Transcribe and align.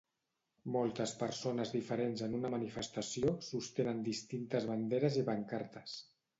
Moltes 0.75 1.13
persones 1.19 1.73
diferents 1.75 2.25
en 2.29 2.33
una 2.39 2.51
manifestació 2.55 3.35
sostenen 3.51 4.03
distintes 4.11 4.69
banderes 4.75 5.23
i 5.25 5.29
pancartes. 5.33 5.99